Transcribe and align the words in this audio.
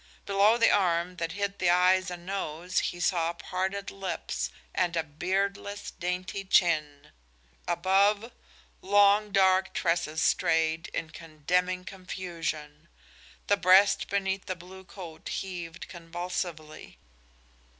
Below 0.25 0.57
the 0.57 0.71
arm 0.71 1.17
that 1.17 1.33
hid 1.33 1.59
the 1.59 1.69
eyes 1.69 2.09
and 2.09 2.25
nose 2.25 2.79
he 2.79 2.99
saw 2.99 3.33
parted 3.33 3.91
lips 3.91 4.49
and 4.73 4.95
a 4.95 5.03
beardless, 5.03 5.91
dainty 5.91 6.43
chin; 6.43 7.11
above, 7.67 8.31
long, 8.81 9.31
dark 9.31 9.75
tresses 9.75 10.19
strayed 10.19 10.87
in 10.87 11.11
condemning 11.11 11.85
confusion. 11.85 12.87
The 13.45 13.57
breast 13.57 14.09
beneath 14.09 14.47
the 14.47 14.55
blue 14.55 14.85
coat 14.85 15.29
heaved 15.29 15.87
convulsively. 15.87 16.97